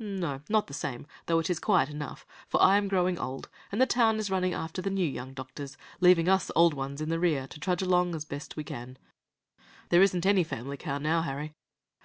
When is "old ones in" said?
6.56-7.10